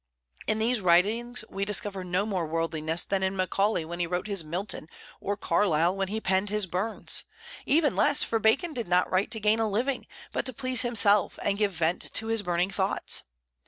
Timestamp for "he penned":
6.07-6.49